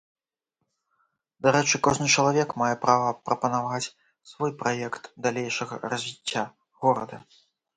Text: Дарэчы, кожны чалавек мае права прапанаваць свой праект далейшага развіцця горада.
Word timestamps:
Дарэчы, 1.45 1.79
кожны 1.87 2.07
чалавек 2.21 2.49
мае 2.63 2.71
права 2.87 3.09
прапанаваць 3.29 3.93
свой 4.33 4.51
праект 4.63 5.03
далейшага 5.29 5.75
развіцця 5.93 6.43
горада. 6.83 7.17